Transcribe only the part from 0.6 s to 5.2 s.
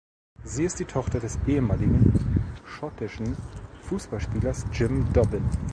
ist die Tochter des ehemaligen schottischen Fußballspielers Jim